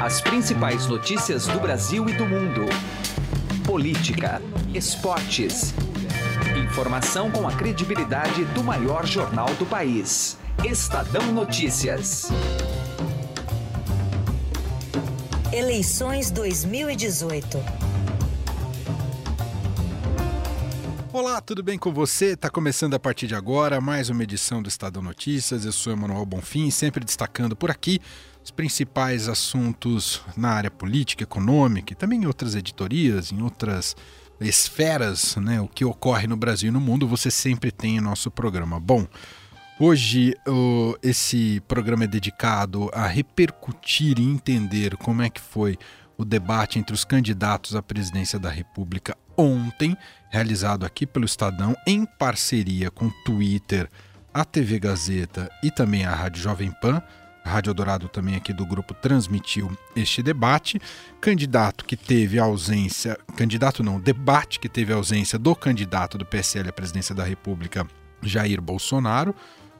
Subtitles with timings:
[0.00, 2.66] As principais notícias do Brasil e do mundo.
[3.66, 4.40] Política,
[4.72, 5.74] esportes.
[6.56, 10.38] Informação com a credibilidade do maior jornal do país.
[10.64, 12.28] Estadão Notícias.
[15.52, 17.58] Eleições 2018.
[21.12, 22.34] Olá, tudo bem com você?
[22.34, 25.64] Está começando a partir de agora mais uma edição do Estadão Notícias.
[25.64, 28.00] Eu sou Emanuel Bonfim, sempre destacando por aqui
[28.48, 33.94] os principais assuntos na área política, econômica e também em outras editorias, em outras
[34.40, 35.60] esferas, né?
[35.60, 38.80] O que ocorre no Brasil e no mundo, você sempre tem em nosso programa.
[38.80, 39.06] Bom,
[39.78, 45.76] hoje o, esse programa é dedicado a repercutir e entender como é que foi
[46.16, 49.94] o debate entre os candidatos à presidência da República ontem,
[50.30, 53.90] realizado aqui pelo Estadão em parceria com o Twitter,
[54.32, 57.02] a TV Gazeta e também a Rádio Jovem Pan.
[57.48, 60.80] Rádio Dourado também aqui do grupo transmitiu este debate.
[61.20, 66.72] Candidato que teve ausência, candidato não, debate que teve ausência do candidato do PSL à
[66.72, 67.86] presidência da República,
[68.22, 69.34] Jair Bolsonaro,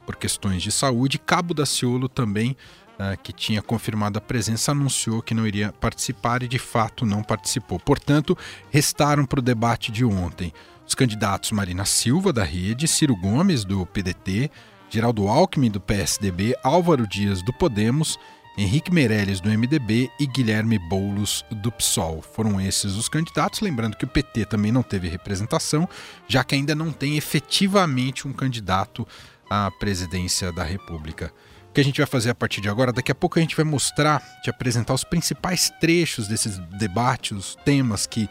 [0.05, 1.19] por questões de saúde.
[1.19, 2.57] Cabo da Ciolo também,
[2.99, 7.23] uh, que tinha confirmado a presença, anunciou que não iria participar e de fato não
[7.23, 7.79] participou.
[7.79, 8.37] Portanto,
[8.69, 10.51] restaram para o debate de ontem
[10.89, 14.49] os candidatos Marina Silva, da Rede, Ciro Gomes, do PDT,
[14.89, 18.17] Geraldo Alckmin, do PSDB, Álvaro Dias, do Podemos,
[18.57, 22.21] Henrique Meirelles, do MDB e Guilherme Boulos, do PSOL.
[22.21, 23.61] Foram esses os candidatos.
[23.61, 25.87] Lembrando que o PT também não teve representação,
[26.27, 29.07] já que ainda não tem efetivamente um candidato
[29.49, 31.31] à presidência da República.
[31.69, 32.91] O que a gente vai fazer a partir de agora?
[32.91, 37.55] Daqui a pouco a gente vai mostrar, te apresentar os principais trechos desses debates, os
[37.63, 38.27] temas que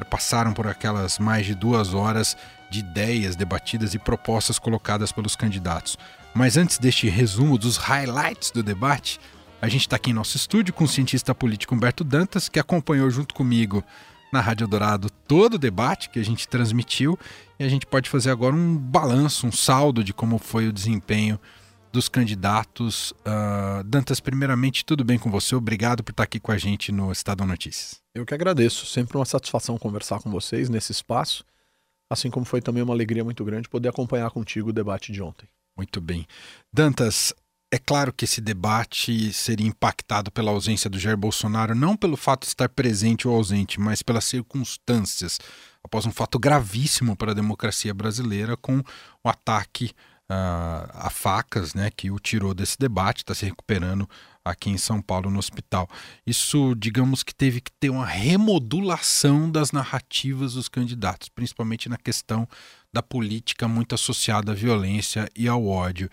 [0.00, 2.36] perpassaram por aquelas mais de duas horas
[2.70, 5.98] de ideias debatidas e propostas colocadas pelos candidatos.
[6.32, 9.20] Mas antes deste resumo dos highlights do debate,
[9.60, 13.10] a gente está aqui em nosso estúdio com o cientista político Humberto Dantas, que acompanhou
[13.10, 13.84] junto comigo
[14.32, 17.18] na Rádio Dourado todo o debate que a gente transmitiu
[17.58, 21.38] e a gente pode fazer agora um balanço, um saldo de como foi o desempenho
[21.92, 23.12] dos candidatos.
[23.20, 25.54] Uh, Dantas, primeiramente, tudo bem com você?
[25.54, 28.00] Obrigado por estar aqui com a gente no Estado Notícias.
[28.14, 28.86] Eu que agradeço.
[28.86, 31.44] Sempre uma satisfação conversar com vocês nesse espaço
[32.10, 35.48] assim como foi também uma alegria muito grande poder acompanhar contigo o debate de ontem.
[35.76, 36.26] Muito bem.
[36.72, 37.32] Dantas,
[37.72, 42.42] é claro que esse debate seria impactado pela ausência do Jair Bolsonaro, não pelo fato
[42.42, 45.38] de estar presente ou ausente, mas pelas circunstâncias,
[45.84, 48.80] após um fato gravíssimo para a democracia brasileira, com
[49.22, 49.92] o ataque
[50.30, 54.08] uh, a facas, né, que o tirou desse debate, está se recuperando
[54.44, 55.88] aqui em São Paulo no hospital.
[56.24, 62.48] Isso, digamos que teve que ter uma remodulação das narrativas dos candidatos, principalmente na questão
[62.92, 66.08] da política muito associada à violência e ao ódio.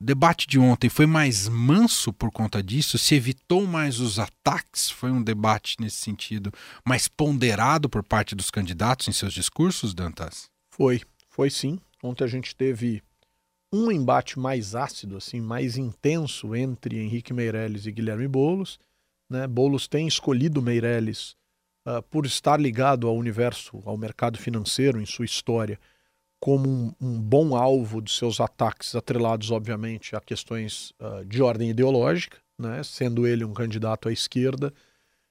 [0.00, 2.96] O debate de ontem foi mais manso por conta disso?
[2.96, 4.90] Se evitou mais os ataques?
[4.90, 6.50] Foi um debate nesse sentido
[6.86, 10.48] mais ponderado por parte dos candidatos em seus discursos, Dantas?
[10.70, 11.78] Foi, foi sim.
[12.02, 13.02] Ontem a gente teve
[13.72, 18.78] um embate mais ácido, assim, mais intenso entre Henrique Meirelles e Guilherme Bolos.
[19.28, 19.46] Né?
[19.46, 21.36] Bolos tem escolhido Meirelles
[21.86, 25.78] uh, por estar ligado ao universo, ao mercado financeiro em sua história,
[26.40, 31.70] como um, um bom alvo de seus ataques, atrelados, obviamente, a questões uh, de ordem
[31.70, 32.82] ideológica, né?
[32.82, 34.72] sendo ele um candidato à esquerda,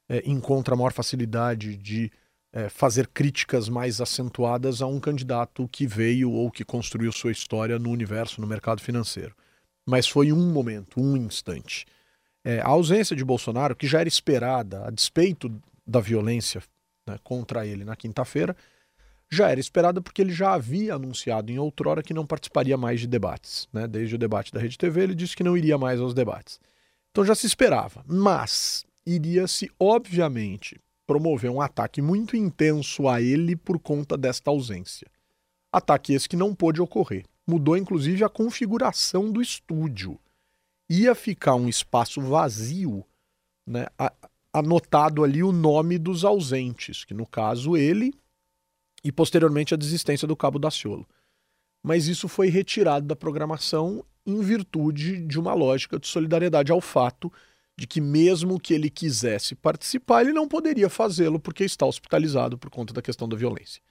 [0.09, 2.11] eh, encontra maior facilidade de
[2.51, 7.77] é, fazer críticas mais acentuadas a um candidato que veio ou que construiu sua história
[7.77, 9.35] no universo, no mercado financeiro.
[9.87, 11.85] Mas foi um momento, um instante.
[12.43, 15.51] É, a ausência de Bolsonaro, que já era esperada, a despeito
[15.85, 16.61] da violência
[17.07, 18.55] né, contra ele na quinta-feira,
[19.31, 23.07] já era esperada porque ele já havia anunciado em outrora que não participaria mais de
[23.07, 23.67] debates.
[23.71, 23.87] Né?
[23.87, 26.59] Desde o debate da Rede TV, ele disse que não iria mais aos debates.
[27.11, 33.79] Então já se esperava, mas iria-se, obviamente, promoveu um ataque muito intenso a ele por
[33.79, 35.07] conta desta ausência.
[35.73, 37.25] Ataque esse que não pôde ocorrer.
[37.47, 40.19] Mudou inclusive a configuração do estúdio.
[40.87, 43.03] Ia ficar um espaço vazio,
[43.65, 43.87] né,
[44.53, 48.13] anotado ali o nome dos ausentes, que no caso ele
[49.03, 51.07] e posteriormente a desistência do Cabo da Ciolo.
[51.81, 57.33] Mas isso foi retirado da programação em virtude de uma lógica de solidariedade ao fato
[57.79, 62.69] de que mesmo que ele quisesse participar, ele não poderia fazê-lo porque está hospitalizado por
[62.69, 63.81] conta da questão da violência.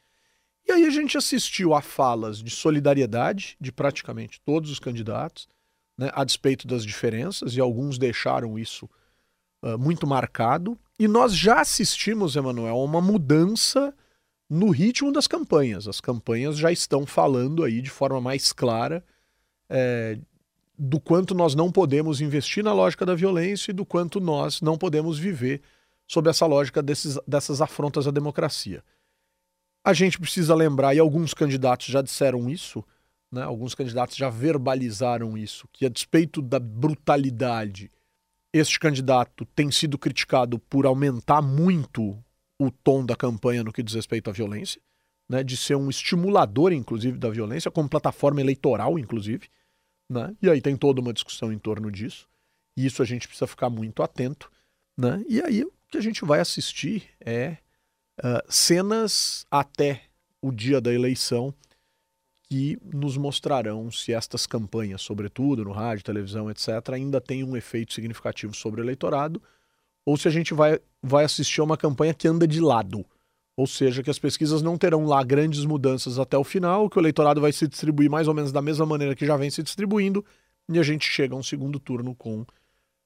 [0.66, 5.48] E aí a gente assistiu a falas de solidariedade de praticamente todos os candidatos,
[5.96, 8.84] né, a despeito das diferenças, e alguns deixaram isso
[9.62, 10.78] uh, muito marcado.
[10.98, 13.94] E nós já assistimos, Emanuel, a uma mudança
[14.50, 15.88] no ritmo das campanhas.
[15.88, 19.02] As campanhas já estão falando aí de forma mais clara
[19.70, 20.18] é,
[20.78, 24.78] do quanto nós não podemos investir na lógica da violência e do quanto nós não
[24.78, 25.60] podemos viver
[26.06, 28.82] sob essa lógica desses, dessas afrontas à democracia.
[29.84, 32.84] A gente precisa lembrar, e alguns candidatos já disseram isso,
[33.30, 37.90] né, alguns candidatos já verbalizaram isso, que a despeito da brutalidade,
[38.52, 42.16] este candidato tem sido criticado por aumentar muito
[42.58, 44.80] o tom da campanha no que diz respeito à violência,
[45.28, 49.48] né, de ser um estimulador, inclusive, da violência, como plataforma eleitoral, inclusive.
[50.08, 50.34] Né?
[50.40, 52.28] E aí tem toda uma discussão em torno disso.
[52.76, 54.50] E isso a gente precisa ficar muito atento.
[54.96, 55.24] Né?
[55.28, 57.58] E aí o que a gente vai assistir é
[58.20, 60.02] uh, cenas até
[60.40, 61.54] o dia da eleição
[62.48, 67.92] que nos mostrarão se estas campanhas, sobretudo no rádio, televisão, etc., ainda têm um efeito
[67.92, 69.42] significativo sobre o eleitorado,
[70.04, 73.04] ou se a gente vai, vai assistir a uma campanha que anda de lado.
[73.58, 77.00] Ou seja, que as pesquisas não terão lá grandes mudanças até o final, que o
[77.00, 80.24] eleitorado vai se distribuir mais ou menos da mesma maneira que já vem se distribuindo,
[80.68, 82.46] e a gente chega a um segundo turno com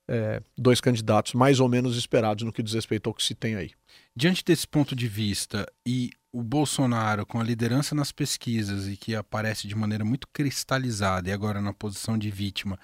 [0.07, 3.55] é, dois candidatos mais ou menos esperados no que diz respeito ao que se tem
[3.55, 3.71] aí.
[4.15, 9.15] Diante desse ponto de vista e o Bolsonaro com a liderança nas pesquisas e que
[9.15, 12.79] aparece de maneira muito cristalizada e agora na posição de vítima,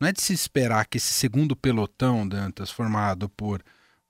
[0.00, 3.62] não é de se esperar que esse segundo pelotão, Dantas, formado por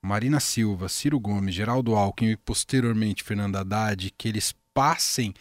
[0.05, 5.33] Marina Silva, Ciro Gomes, Geraldo Alckmin e posteriormente Fernando Haddad, que eles passem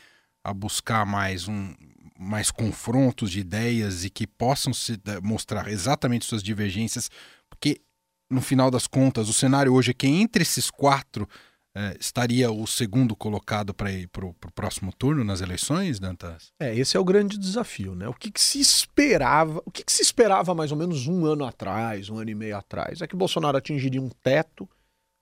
[0.44, 1.74] a buscar mais um
[2.20, 7.10] mais confrontos de ideias e que possam se mostrar exatamente suas divergências,
[7.50, 7.82] porque
[8.30, 11.28] no final das contas o cenário hoje é que entre esses quatro
[11.74, 16.52] é, estaria o segundo colocado para ir para o próximo turno nas eleições, Dantas?
[16.60, 18.08] É, esse é o grande desafio, né?
[18.08, 21.46] O que, que se esperava, o que, que, se esperava mais ou menos um ano
[21.46, 24.70] atrás, um ano e meio atrás, é que Bolsonaro atingiria um teto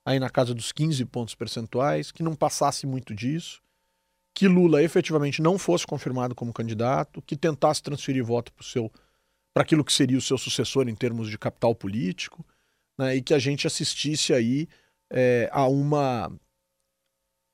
[0.04, 3.62] aí na casa dos 15 pontos percentuais, que não passasse muito disso,
[4.34, 8.90] que Lula efetivamente não fosse confirmado como candidato, que tentasse transferir voto para seu
[9.52, 12.46] para aquilo que seria o seu sucessor em termos de capital político,
[12.96, 13.16] né?
[13.16, 14.68] E que a gente assistisse aí
[15.10, 16.32] é, a uma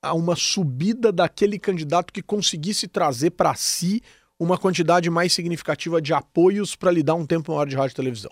[0.02, 4.00] a uma subida daquele candidato que conseguisse trazer para si
[4.38, 7.96] uma quantidade mais significativa de apoios para lhe dar um tempo maior de rádio e
[7.96, 8.30] televisão.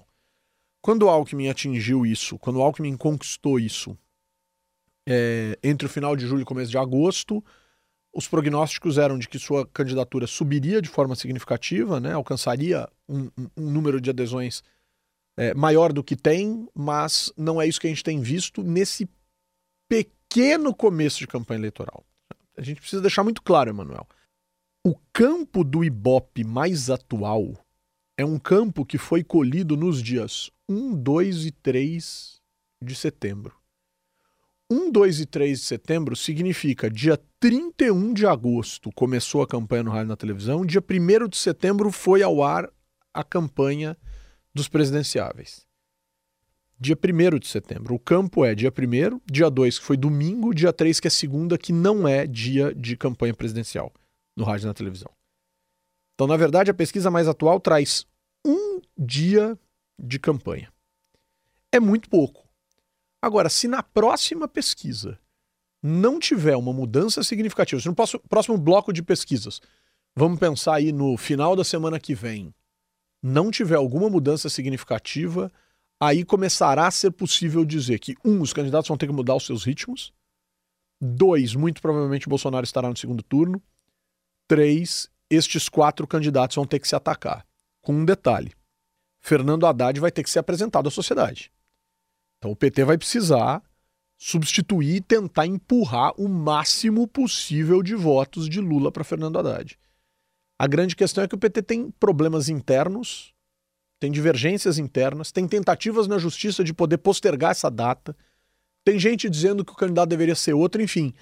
[0.81, 3.97] Quando o Alckmin atingiu isso, quando o Alckmin conquistou isso
[5.09, 7.43] é, entre o final de julho e começo de agosto,
[8.15, 13.71] os prognósticos eram de que sua candidatura subiria de forma significativa, né, alcançaria um, um,
[13.71, 14.63] número de adesões
[15.37, 19.09] é, maior do que tem, mas não é isso que a gente tem visto nesse
[19.89, 22.05] pequeno começo de campanha eleitoral.
[22.57, 24.07] A gente precisa deixar muito claro, Emanuel.
[24.87, 27.55] O campo do Ibope mais atual
[28.17, 32.41] é um campo que foi colhido nos dias 1, 2 e 3
[32.83, 33.57] de setembro.
[34.71, 39.91] 1, 2 e 3 de setembro significa dia 31 de agosto começou a campanha no
[39.91, 42.71] rádio na televisão, dia 1 de setembro foi ao ar
[43.13, 43.97] a campanha
[44.55, 45.67] dos presidenciáveis.
[46.79, 47.95] Dia 1 de setembro.
[47.95, 51.59] O campo é dia 1, dia 2, que foi domingo, dia 3, que é segunda,
[51.59, 53.93] que não é dia de campanha presidencial
[54.37, 55.11] no rádio e na televisão.
[56.15, 58.07] Então, na verdade, a pesquisa mais atual traz
[58.45, 59.59] um dia
[59.99, 60.73] de campanha.
[61.73, 62.47] É muito pouco.
[63.21, 65.19] Agora, se na próxima pesquisa
[65.83, 69.61] não tiver uma mudança significativa, se no próximo bloco de pesquisas,
[70.15, 72.55] vamos pensar aí no final da semana que vem,
[73.27, 75.51] não tiver alguma mudança significativa,
[75.99, 79.47] aí começará a ser possível dizer que, um, os candidatos vão ter que mudar os
[79.47, 80.13] seus ritmos,
[81.01, 83.63] dois, muito provavelmente Bolsonaro estará no segundo turno,
[84.47, 87.47] três, estes quatro candidatos vão ter que se atacar.
[87.81, 88.53] Com um detalhe:
[89.23, 91.51] Fernando Haddad vai ter que ser apresentado à sociedade.
[92.37, 93.63] Então o PT vai precisar
[94.19, 99.79] substituir e tentar empurrar o máximo possível de votos de Lula para Fernando Haddad.
[100.59, 103.35] A grande questão é que o PT tem problemas internos,
[103.99, 108.17] tem divergências internas, tem tentativas na justiça de poder postergar essa data,
[108.85, 111.13] tem gente dizendo que o candidato deveria ser outro, enfim.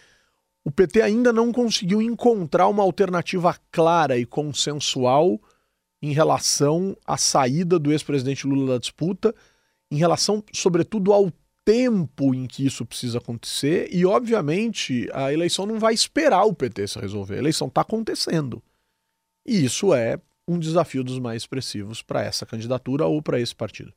[0.64, 5.40] O PT ainda não conseguiu encontrar uma alternativa clara e consensual
[6.02, 9.34] em relação à saída do ex-presidente Lula da disputa,
[9.90, 11.32] em relação, sobretudo, ao
[11.64, 13.88] tempo em que isso precisa acontecer.
[13.92, 17.36] E, obviamente, a eleição não vai esperar o PT se resolver.
[17.36, 18.60] A eleição está acontecendo.
[19.46, 23.92] E isso é um desafio dos mais expressivos para essa candidatura ou para esse partido.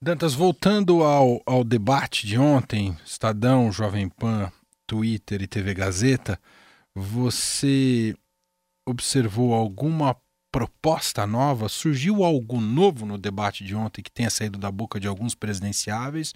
[0.00, 4.52] Dantas, voltando ao, ao debate de ontem, Estadão, Jovem Pan,
[4.86, 6.38] Twitter e TV Gazeta,
[6.94, 8.14] você
[8.86, 10.16] observou alguma
[10.52, 11.68] proposta nova?
[11.68, 16.32] Surgiu algo novo no debate de ontem que tenha saído da boca de alguns presidenciáveis?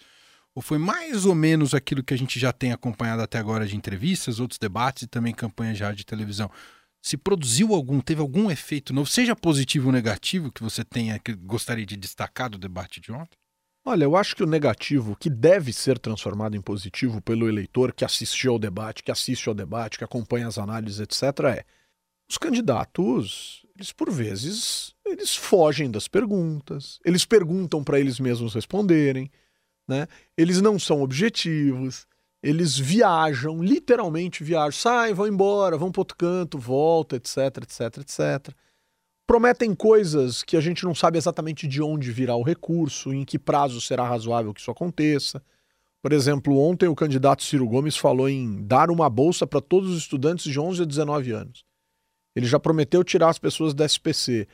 [0.55, 3.77] Ou foi mais ou menos aquilo que a gente já tem acompanhado até agora de
[3.77, 6.51] entrevistas, outros debates e também campanhas já de televisão?
[7.03, 11.35] Se produziu algum, teve algum efeito novo, seja positivo ou negativo, que você tenha, que
[11.35, 13.39] gostaria de destacar do debate de ontem?
[13.85, 18.05] Olha, eu acho que o negativo, que deve ser transformado em positivo pelo eleitor que
[18.05, 21.23] assistiu ao debate, que assiste ao debate, que acompanha as análises, etc.,
[21.57, 21.65] é
[22.29, 29.31] os candidatos, eles por vezes, eles fogem das perguntas, eles perguntam para eles mesmos responderem,
[29.89, 30.07] né?
[30.37, 32.07] Eles não são objetivos,
[32.43, 38.55] eles viajam, literalmente viajam, saem, vão embora, vão para outro canto, volta, etc, etc, etc.
[39.27, 43.39] Prometem coisas que a gente não sabe exatamente de onde virá o recurso, em que
[43.39, 45.43] prazo será razoável que isso aconteça.
[46.03, 49.99] Por exemplo, ontem o candidato Ciro Gomes falou em dar uma bolsa para todos os
[49.99, 51.65] estudantes de 11 a 19 anos.
[52.35, 54.49] Ele já prometeu tirar as pessoas da SPC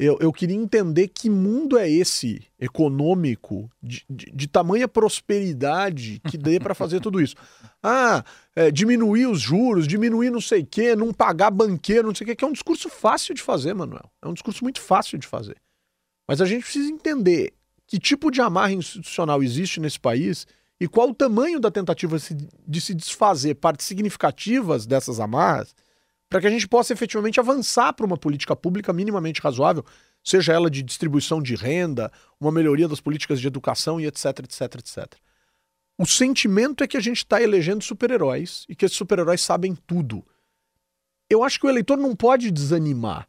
[0.00, 6.38] eu, eu queria entender que mundo é esse econômico de, de, de tamanha prosperidade que
[6.38, 7.34] dê para fazer tudo isso.
[7.80, 8.24] Ah,
[8.56, 12.26] é, diminuir os juros, diminuir não sei o quê, não pagar banqueiro, não sei o
[12.26, 14.10] quê, que é um discurso fácil de fazer, Manuel.
[14.20, 15.56] É um discurso muito fácil de fazer.
[16.26, 17.54] Mas a gente precisa entender
[17.86, 20.44] que tipo de amarra institucional existe nesse país
[20.80, 22.16] e qual o tamanho da tentativa
[22.66, 25.72] de se desfazer partes significativas dessas amarras
[26.28, 29.84] para que a gente possa efetivamente avançar para uma política pública minimamente razoável,
[30.22, 34.62] seja ela de distribuição de renda, uma melhoria das políticas de educação e etc, etc,
[34.74, 35.14] etc.
[35.98, 40.24] O sentimento é que a gente está elegendo super-heróis e que esses super-heróis sabem tudo.
[41.30, 43.28] Eu acho que o eleitor não pode desanimar.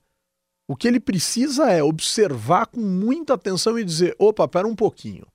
[0.67, 5.25] O que ele precisa é observar com muita atenção e dizer: opa, pera um pouquinho.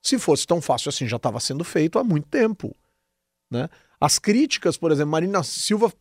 [0.00, 2.74] Se fosse tão fácil assim, já estava sendo feito há muito tempo.
[3.50, 3.68] Né?
[4.00, 5.92] As críticas, por exemplo, Marina Silva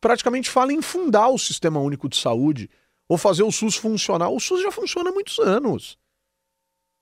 [0.00, 2.70] praticamente fala em fundar o Sistema Único de Saúde
[3.08, 4.28] ou fazer o SUS funcionar.
[4.28, 5.98] O SUS já funciona há muitos anos.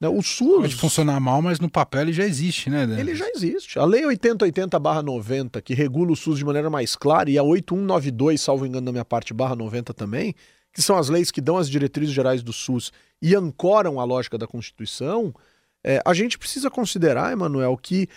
[0.01, 0.09] Né?
[0.09, 0.61] O SUS.
[0.61, 2.85] Pode funcionar mal, mas no papel ele já existe, né?
[2.99, 3.79] Ele já existe.
[3.79, 8.67] A Lei 8080-90, que regula o SUS de maneira mais clara, e a 8192, salvo
[8.67, 10.35] engano da minha parte, barra 90 também,
[10.73, 14.37] que são as leis que dão as diretrizes gerais do SUS e ancoram a lógica
[14.37, 15.35] da Constituição,
[15.83, 18.09] é, a gente precisa considerar, Emanuel, que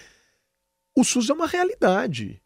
[0.97, 2.41] o SUS é uma realidade.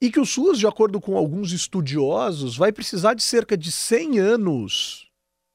[0.00, 4.18] E que o SUS, de acordo com alguns estudiosos, vai precisar de cerca de 100
[4.18, 5.10] anos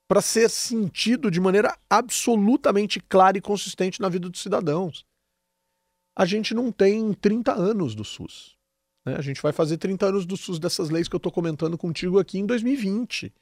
[0.08, 5.06] para ser sentido de maneira absolutamente clara e consistente na vida dos cidadãos.
[6.16, 8.58] A gente não tem 30 anos do SUS.
[9.06, 9.16] Né?
[9.16, 12.20] A gente vai fazer 30 anos do SUS dessas leis que eu estou comentando contigo
[12.20, 13.34] aqui em 2020.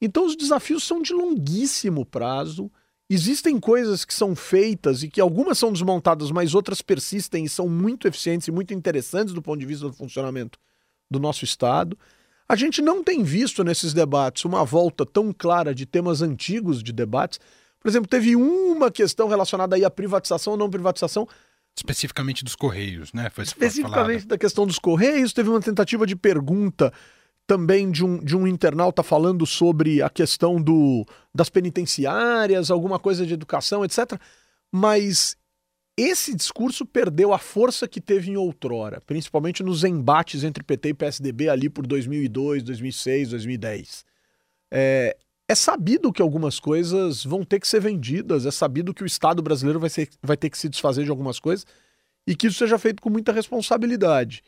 [0.00, 2.70] Então os desafios são de longuíssimo prazo
[3.14, 7.68] Existem coisas que são feitas e que algumas são desmontadas, mas outras persistem e são
[7.68, 10.58] muito eficientes e muito interessantes do ponto de vista do funcionamento
[11.10, 11.98] do nosso Estado.
[12.48, 16.90] A gente não tem visto nesses debates uma volta tão clara de temas antigos de
[16.90, 17.38] debates.
[17.78, 21.28] Por exemplo, teve uma questão relacionada aí à privatização ou não privatização.
[21.76, 23.28] Especificamente dos Correios, né?
[23.28, 26.90] Foi Especificamente da questão dos Correios, teve uma tentativa de pergunta
[27.46, 33.26] também de um, de um internauta falando sobre a questão do, das penitenciárias, alguma coisa
[33.26, 34.18] de educação, etc.
[34.70, 35.36] Mas
[35.96, 40.94] esse discurso perdeu a força que teve em outrora, principalmente nos embates entre PT e
[40.94, 44.04] PSDB ali por 2002, 2006, 2010.
[44.72, 49.06] É, é sabido que algumas coisas vão ter que ser vendidas, é sabido que o
[49.06, 51.66] Estado brasileiro vai, ser, vai ter que se desfazer de algumas coisas
[52.26, 54.42] e que isso seja feito com muita responsabilidade.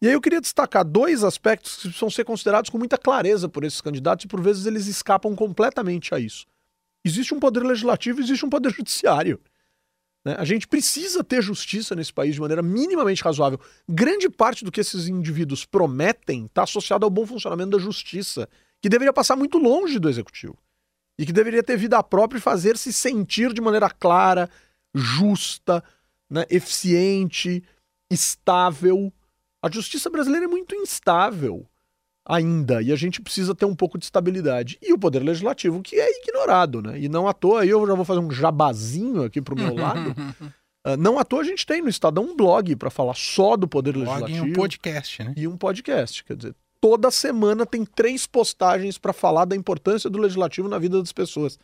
[0.00, 3.64] E aí eu queria destacar dois aspectos que precisam ser considerados com muita clareza por
[3.64, 6.46] esses candidatos e por vezes eles escapam completamente a isso.
[7.04, 9.40] Existe um poder legislativo, existe um poder judiciário.
[10.24, 10.34] Né?
[10.38, 13.58] A gente precisa ter justiça nesse país de maneira minimamente razoável.
[13.88, 18.48] Grande parte do que esses indivíduos prometem está associado ao bom funcionamento da justiça,
[18.82, 20.58] que deveria passar muito longe do executivo
[21.18, 24.50] e que deveria ter vida própria e fazer se sentir de maneira clara,
[24.94, 25.82] justa,
[26.28, 27.62] né, eficiente,
[28.10, 29.12] estável
[29.66, 31.66] a justiça brasileira é muito instável
[32.24, 34.78] ainda e a gente precisa ter um pouco de estabilidade.
[34.80, 36.98] E o poder legislativo, que é ignorado, né?
[36.98, 40.10] E não à toa, eu já vou fazer um jabazinho aqui pro meu lado.
[40.86, 43.68] Uh, não à toa a gente tem no Estadão um blog para falar só do
[43.68, 44.46] poder blog legislativo.
[44.46, 45.34] E um podcast, né?
[45.36, 46.24] E um podcast.
[46.24, 51.00] Quer dizer, toda semana tem três postagens para falar da importância do legislativo na vida
[51.00, 51.58] das pessoas.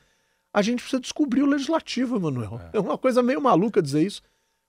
[0.53, 2.61] A gente precisa descobrir o legislativo, Emanuel.
[2.73, 2.77] É.
[2.77, 4.23] é uma coisa meio maluca dizer isso,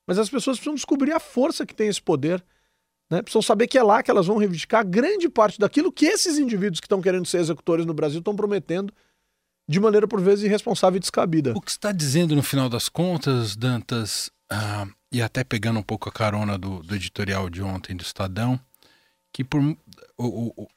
[0.07, 2.43] mas as pessoas precisam descobrir a força que tem esse poder
[3.13, 3.21] né?
[3.21, 6.79] Precisam saber que é lá que elas vão reivindicar grande parte daquilo que esses indivíduos
[6.79, 8.91] que estão querendo ser executores no Brasil estão prometendo
[9.69, 11.53] de maneira por vezes irresponsável e descabida.
[11.55, 16.09] O que está dizendo no final das contas, Dantas, ah, e até pegando um pouco
[16.09, 18.59] a carona do, do editorial de ontem do Estadão,
[19.31, 19.61] que por,
[20.17, 20.67] o, o,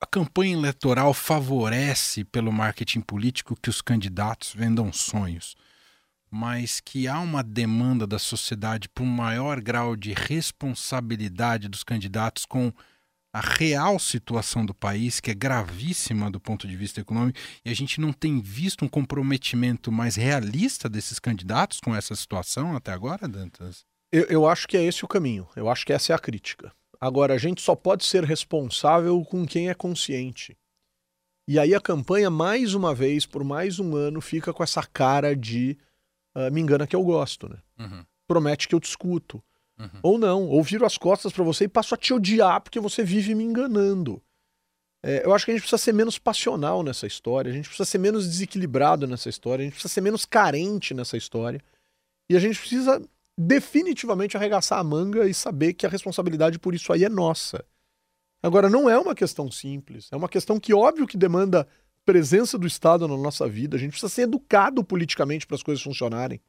[0.00, 5.54] a campanha eleitoral favorece pelo marketing político que os candidatos vendam sonhos
[6.30, 12.44] mas que há uma demanda da sociedade por um maior grau de responsabilidade dos candidatos
[12.44, 12.72] com
[13.32, 17.74] a real situação do país, que é gravíssima do ponto de vista econômico, e a
[17.74, 23.28] gente não tem visto um comprometimento mais realista desses candidatos com essa situação até agora,
[23.28, 23.84] Dantas?
[24.12, 25.48] Eu, eu acho que é esse o caminho.
[25.54, 26.72] Eu acho que essa é a crítica.
[27.00, 30.56] Agora, a gente só pode ser responsável com quem é consciente.
[31.48, 35.34] E aí a campanha, mais uma vez, por mais um ano, fica com essa cara
[35.34, 35.78] de
[36.34, 37.58] uh, me engana que eu gosto, né?
[37.78, 38.04] Uhum.
[38.26, 39.42] Promete que eu discuto.
[39.78, 40.00] Uhum.
[40.02, 43.02] Ou não, ou viro as costas para você e passo a te odiar porque você
[43.02, 44.22] vive me enganando.
[45.02, 47.88] É, eu acho que a gente precisa ser menos passional nessa história, a gente precisa
[47.88, 51.62] ser menos desequilibrado nessa história, a gente precisa ser menos carente nessa história.
[52.28, 53.02] E a gente precisa
[53.36, 57.64] definitivamente arregaçar a manga e saber que a responsabilidade por isso aí é nossa.
[58.42, 61.66] Agora, não é uma questão simples, é uma questão que, óbvio, que demanda
[62.04, 65.82] presença do Estado na nossa vida, a gente precisa ser educado politicamente para as coisas
[65.82, 66.40] funcionarem.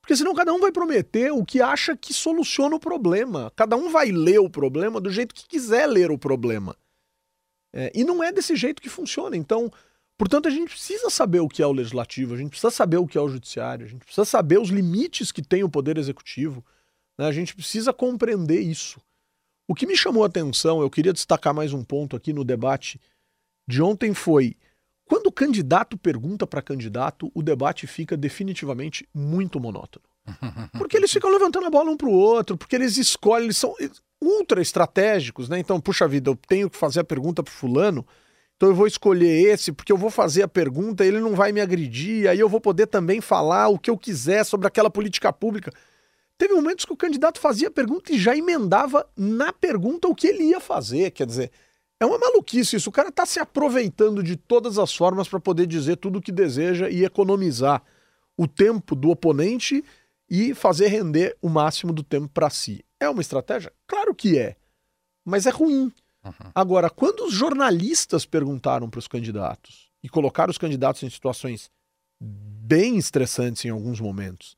[0.00, 3.52] Porque senão cada um vai prometer o que acha que soluciona o problema.
[3.54, 6.74] Cada um vai ler o problema do jeito que quiser ler o problema.
[7.74, 9.36] É, e não é desse jeito que funciona.
[9.36, 9.70] Então,
[10.16, 13.06] portanto, a gente precisa saber o que é o legislativo, a gente precisa saber o
[13.06, 16.64] que é o judiciário, a gente precisa saber os limites que tem o poder executivo.
[17.18, 17.26] Né?
[17.26, 19.00] A gente precisa compreender isso.
[19.68, 22.98] O que me chamou a atenção, eu queria destacar mais um ponto aqui no debate
[23.68, 24.56] de ontem foi
[25.08, 30.04] quando o candidato pergunta para candidato, o debate fica definitivamente muito monótono.
[30.76, 33.74] Porque eles ficam levantando a bola um para o outro, porque eles escolhem, eles são
[34.22, 35.58] ultra estratégicos, né?
[35.58, 38.06] Então, puxa vida, eu tenho que fazer a pergunta para fulano,
[38.56, 41.60] então eu vou escolher esse, porque eu vou fazer a pergunta, ele não vai me
[41.60, 45.72] agredir, aí eu vou poder também falar o que eu quiser sobre aquela política pública.
[46.36, 50.26] Teve momentos que o candidato fazia a pergunta e já emendava na pergunta o que
[50.26, 51.50] ele ia fazer, quer dizer,
[52.00, 52.90] é uma maluquice isso.
[52.90, 56.32] O cara está se aproveitando de todas as formas para poder dizer tudo o que
[56.32, 57.82] deseja e economizar
[58.36, 59.84] o tempo do oponente
[60.30, 62.84] e fazer render o máximo do tempo para si.
[63.00, 63.72] É uma estratégia?
[63.86, 64.56] Claro que é,
[65.24, 65.92] mas é ruim.
[66.24, 66.50] Uhum.
[66.54, 71.70] Agora, quando os jornalistas perguntaram para os candidatos e colocaram os candidatos em situações
[72.20, 74.56] bem estressantes em alguns momentos,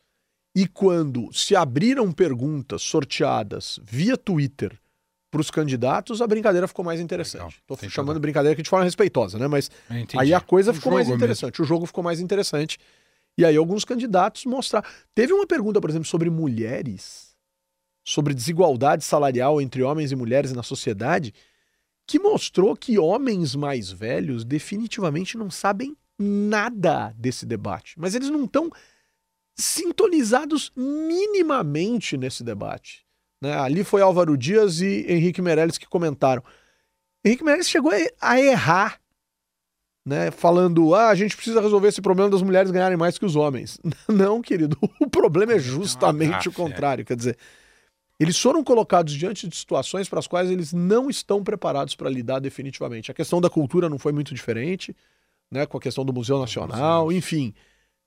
[0.54, 4.78] e quando se abriram perguntas sorteadas via Twitter
[5.30, 7.62] para os candidatos, a brincadeira ficou mais interessante.
[7.68, 9.46] Estou chamando de brincadeira aqui de forma respeitosa, né?
[9.46, 9.70] Mas
[10.16, 11.64] aí a coisa o ficou mais interessante, mesmo.
[11.64, 12.78] o jogo ficou mais interessante.
[13.38, 14.88] E aí alguns candidatos mostraram.
[15.14, 17.36] Teve uma pergunta, por exemplo, sobre mulheres,
[18.04, 21.32] sobre desigualdade salarial entre homens e mulheres na sociedade,
[22.06, 27.94] que mostrou que homens mais velhos definitivamente não sabem nada desse debate.
[27.96, 28.68] Mas eles não estão
[29.56, 33.06] sintonizados minimamente nesse debate.
[33.40, 33.54] Né?
[33.54, 36.42] Ali foi Álvaro Dias e Henrique Meirelles que comentaram.
[37.24, 39.00] Henrique Meirelles chegou a errar,
[40.06, 40.30] né?
[40.30, 43.78] falando: ah, a gente precisa resolver esse problema das mulheres ganharem mais que os homens.
[44.08, 47.04] Não, querido, o problema é justamente o contrário.
[47.04, 47.38] Quer dizer,
[48.18, 52.38] eles foram colocados diante de situações para as quais eles não estão preparados para lidar
[52.38, 53.10] definitivamente.
[53.10, 54.94] A questão da cultura não foi muito diferente,
[55.50, 55.64] né?
[55.64, 57.54] com a questão do Museu Nacional, enfim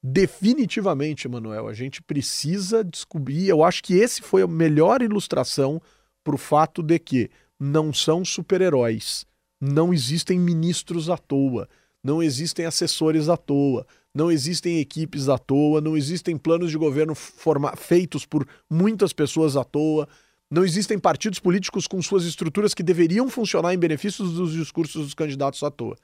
[0.04, 3.48] definitivamente, Manuel, a gente precisa descobrir.
[3.48, 5.82] Eu acho que esse foi a melhor ilustração
[6.24, 9.26] para o fato de que não são super-heróis,
[9.62, 11.70] não existem ministros à toa,
[12.04, 17.16] não existem assessores à toa, não existem equipes à toa, não existem planos de governo
[17.16, 20.08] feitos por muitas pessoas à toa,
[20.52, 25.14] não existem partidos políticos com suas estruturas que deveriam funcionar em benefício dos discursos dos
[25.14, 25.96] candidatos à toa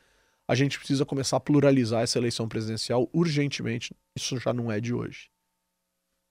[0.50, 3.96] a gente precisa começar a pluralizar essa eleição presidencial urgentemente.
[4.18, 5.30] Isso já não é de hoje.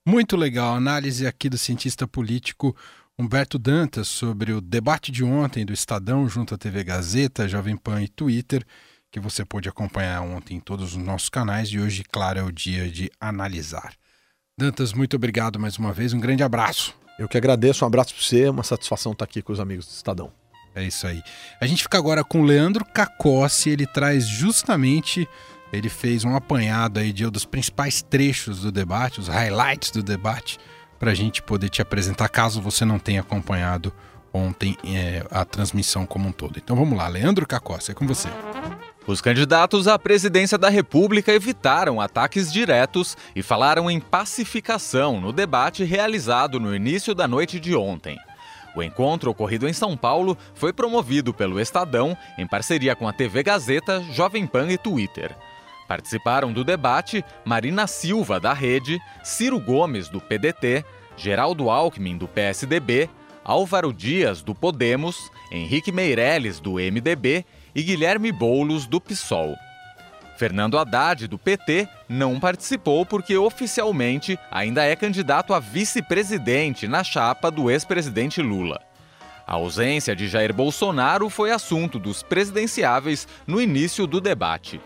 [0.05, 0.75] Muito legal.
[0.75, 2.75] Análise aqui do cientista político
[3.17, 8.03] Humberto Dantas sobre o debate de ontem do Estadão junto à TV Gazeta, Jovem Pan
[8.03, 8.65] e Twitter,
[9.09, 12.51] que você pôde acompanhar ontem em todos os nossos canais e hoje, claro, é o
[12.51, 13.93] dia de analisar.
[14.57, 16.11] Dantas, muito obrigado mais uma vez.
[16.11, 16.93] Um grande abraço.
[17.17, 17.85] Eu que agradeço.
[17.85, 18.49] Um abraço para você.
[18.49, 20.38] Uma satisfação estar aqui com os amigos do Estadão.
[20.75, 21.21] É isso aí.
[21.59, 25.27] A gente fica agora com o Leandro Cacossi, ele traz justamente,
[25.73, 30.03] ele fez um apanhado aí de um dos principais trechos do debate, os highlights do
[30.03, 30.57] debate,
[30.99, 33.93] para a gente poder te apresentar, caso você não tenha acompanhado
[34.33, 36.59] ontem é, a transmissão como um todo.
[36.59, 38.29] Então vamos lá, Leandro Cacossi, é com você.
[39.07, 45.83] Os candidatos à presidência da República evitaram ataques diretos e falaram em pacificação no debate
[45.83, 48.17] realizado no início da noite de ontem.
[48.75, 53.43] O encontro, ocorrido em São Paulo, foi promovido pelo Estadão em parceria com a TV
[53.43, 55.35] Gazeta, Jovem Pan e Twitter.
[55.87, 60.85] Participaram do debate Marina Silva, da Rede, Ciro Gomes, do PDT,
[61.17, 63.09] Geraldo Alckmin, do PSDB,
[63.43, 69.55] Álvaro Dias, do Podemos, Henrique Meirelles, do MDB e Guilherme Boulos, do PSOL.
[70.39, 77.51] Fernando Haddad, do PT, não participou porque oficialmente ainda é candidato a vice-presidente na chapa
[77.51, 78.79] do ex-presidente Lula.
[79.45, 84.79] A ausência de Jair Bolsonaro foi assunto dos presidenciáveis no início do debate.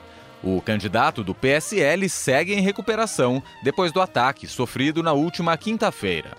[0.44, 6.32] O candidato do PSL segue em recuperação depois do ataque sofrido na última quinta-feira.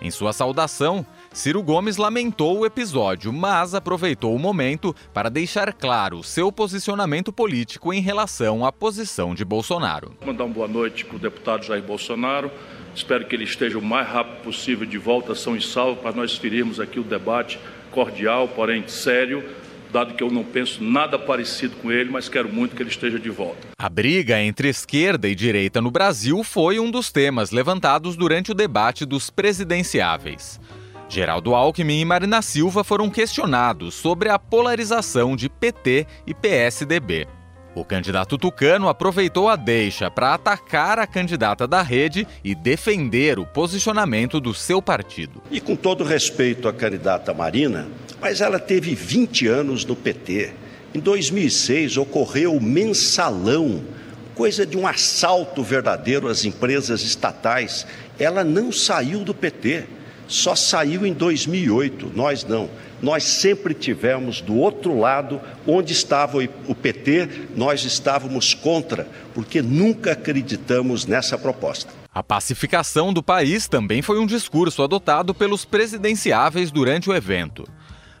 [0.00, 6.22] Em sua saudação, Ciro Gomes lamentou o episódio, mas aproveitou o momento para deixar claro
[6.22, 10.14] seu posicionamento político em relação à posição de Bolsonaro.
[10.24, 12.50] Mandar uma boa noite para o deputado Jair Bolsonaro.
[12.94, 16.36] Espero que ele esteja o mais rápido possível de volta são e salvo para nós
[16.36, 17.60] ferirmos aqui o debate
[17.90, 19.44] cordial, porém sério,
[19.92, 23.18] dado que eu não penso nada parecido com ele, mas quero muito que ele esteja
[23.18, 23.68] de volta.
[23.78, 28.54] A briga entre esquerda e direita no Brasil foi um dos temas levantados durante o
[28.54, 30.58] debate dos presidenciáveis.
[31.08, 37.26] Geraldo Alckmin e Marina Silva foram questionados sobre a polarização de PT e PSDB.
[37.74, 43.46] O candidato tucano aproveitou a deixa para atacar a candidata da rede e defender o
[43.46, 45.42] posicionamento do seu partido.
[45.50, 47.88] E com todo respeito à candidata Marina,
[48.20, 50.52] mas ela teve 20 anos no PT.
[50.94, 53.82] Em 2006 ocorreu o mensalão,
[54.34, 57.86] coisa de um assalto verdadeiro às empresas estatais.
[58.18, 59.86] Ela não saiu do PT,
[60.28, 62.12] só saiu em 2008.
[62.14, 62.70] Nós não.
[63.02, 70.12] Nós sempre tivemos do outro lado, onde estava o PT, nós estávamos contra, porque nunca
[70.12, 71.92] acreditamos nessa proposta.
[72.12, 77.68] A pacificação do país também foi um discurso adotado pelos presidenciáveis durante o evento.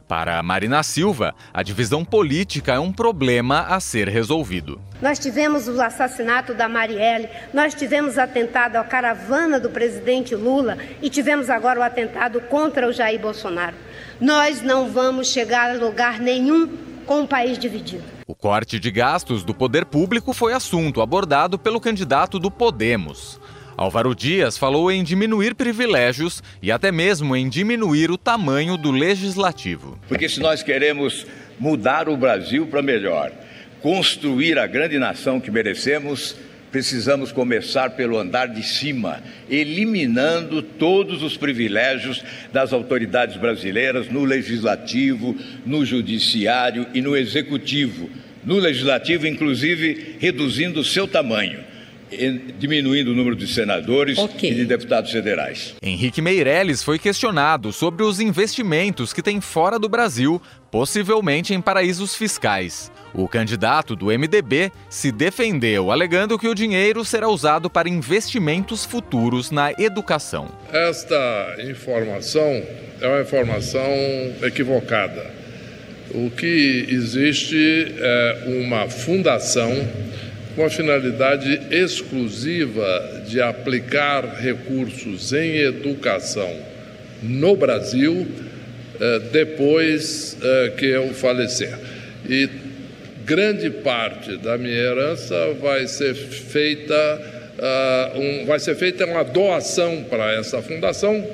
[0.08, 4.80] Para Marina Silva, a divisão política é um problema a ser resolvido.
[5.02, 10.78] Nós tivemos o assassinato da Marielle, nós tivemos o atentado à caravana do presidente Lula
[11.02, 13.76] e tivemos agora o atentado contra o Jair Bolsonaro.
[14.18, 16.66] Nós não vamos chegar a lugar nenhum
[17.04, 18.02] com o país dividido.
[18.26, 23.38] O corte de gastos do poder público foi assunto abordado pelo candidato do Podemos.
[23.78, 29.96] Álvaro Dias falou em diminuir privilégios e até mesmo em diminuir o tamanho do legislativo.
[30.08, 31.24] Porque se nós queremos
[31.60, 33.30] mudar o Brasil para melhor,
[33.80, 36.34] construir a grande nação que merecemos,
[36.72, 45.36] precisamos começar pelo andar de cima, eliminando todos os privilégios das autoridades brasileiras no legislativo,
[45.64, 48.10] no judiciário e no executivo.
[48.44, 51.67] No legislativo, inclusive, reduzindo o seu tamanho
[52.58, 54.50] diminuindo o número de senadores okay.
[54.50, 55.74] e de deputados federais.
[55.82, 60.40] Henrique Meirelles foi questionado sobre os investimentos que tem fora do Brasil,
[60.70, 62.90] possivelmente em paraísos fiscais.
[63.14, 69.50] O candidato do MDB se defendeu, alegando que o dinheiro será usado para investimentos futuros
[69.50, 70.48] na educação.
[70.72, 72.62] Esta informação
[73.00, 73.82] é uma informação
[74.42, 75.38] equivocada.
[76.10, 79.70] O que existe é uma fundação
[80.58, 86.52] com a finalidade exclusiva de aplicar recursos em educação
[87.22, 88.26] no Brasil
[89.00, 91.78] eh, depois eh, que eu falecer.
[92.28, 92.48] E
[93.24, 97.20] grande parte da minha herança vai ser feita,
[98.16, 101.24] um, vai ser feita uma doação para essa fundação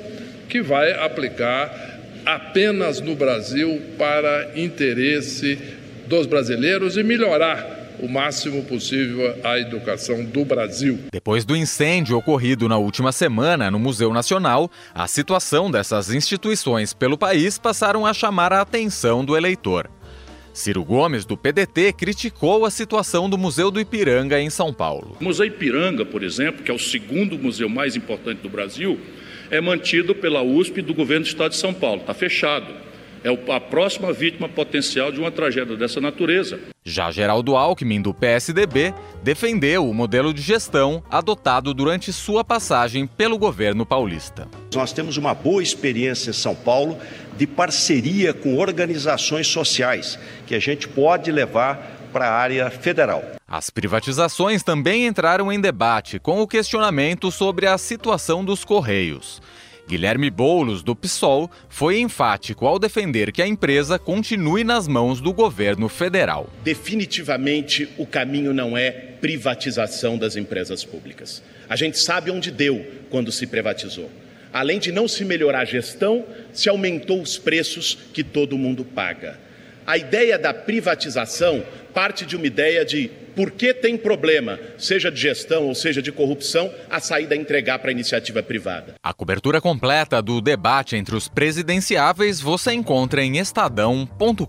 [0.47, 5.57] que vai aplicar apenas no Brasil para interesse
[6.05, 10.99] dos brasileiros e melhorar o máximo possível a educação do Brasil.
[11.11, 17.17] Depois do incêndio ocorrido na última semana no Museu Nacional, a situação dessas instituições pelo
[17.17, 19.89] país passaram a chamar a atenção do eleitor.
[20.53, 25.17] Ciro Gomes, do PDT, criticou a situação do Museu do Ipiranga em São Paulo.
[25.19, 28.97] O Museu Ipiranga, por exemplo, que é o segundo museu mais importante do Brasil,
[29.51, 32.01] é mantido pela USP do governo do estado de São Paulo.
[32.01, 32.84] Está fechado
[33.25, 36.59] é a próxima vítima potencial de uma tragédia dessa natureza.
[36.83, 43.39] Já Geraldo Alckmin, do PSDB, defendeu o modelo de gestão adotado durante sua passagem pelo
[43.39, 44.47] governo paulista.
[44.75, 46.99] Nós temos uma boa experiência em São Paulo
[47.35, 53.23] de parceria com organizações sociais, que a gente pode levar para a área federal.
[53.47, 59.41] As privatizações também entraram em debate com o questionamento sobre a situação dos Correios.
[59.87, 65.31] Guilherme Boulos, do PSOL, foi enfático ao defender que a empresa continue nas mãos do
[65.31, 66.49] governo federal.
[66.63, 71.43] Definitivamente, o caminho não é privatização das empresas públicas.
[71.69, 74.09] A gente sabe onde deu quando se privatizou.
[74.51, 79.39] Além de não se melhorar a gestão, se aumentou os preços que todo mundo paga.
[79.85, 85.19] A ideia da privatização parte de uma ideia de por que tem problema, seja de
[85.19, 88.95] gestão ou seja de corrupção, a saída é entregar para a iniciativa privada.
[89.03, 94.45] A cobertura completa do debate entre os presidenciáveis você encontra em estadão.com.br.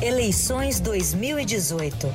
[0.00, 2.08] Eleições 2018.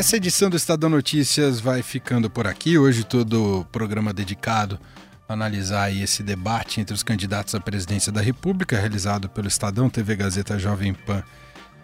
[0.00, 2.78] Essa edição do Estadão Notícias vai ficando por aqui.
[2.78, 4.80] Hoje todo o programa dedicado
[5.28, 10.16] a analisar esse debate entre os candidatos à presidência da República, realizado pelo Estadão, TV
[10.16, 11.22] Gazeta Jovem Pan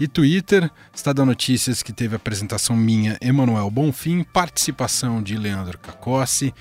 [0.00, 0.70] e Twitter.
[0.94, 6.54] Estadão Notícias que teve apresentação minha, Emanuel Bonfim, participação de Leandro Cacossi,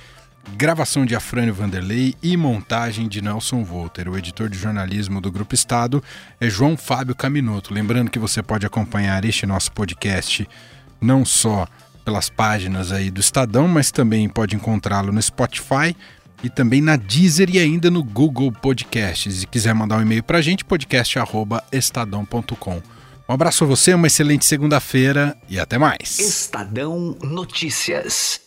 [0.58, 4.10] gravação de Afrânio Vanderlei e montagem de Nelson Volter.
[4.10, 6.04] O editor de jornalismo do Grupo Estado
[6.38, 7.74] é João Fábio Caminoto.
[7.74, 10.46] Lembrando que você pode acompanhar este nosso podcast
[11.02, 11.68] não só
[12.04, 15.96] pelas páginas aí do Estadão, mas também pode encontrá-lo no Spotify
[16.44, 19.34] e também na Deezer e ainda no Google Podcasts.
[19.36, 22.82] Se quiser mandar um e-mail para a gente, podcast@estadão.com.
[23.28, 26.20] Um abraço a você, uma excelente segunda-feira e até mais.
[26.20, 28.45] Estadão Notícias.